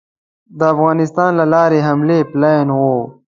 د 0.57 0.59
افغانستان 0.73 1.31
له 1.39 1.45
لارې 1.53 1.79
حملې 1.87 2.19
پلان 2.31 2.67
وو. 2.79 2.97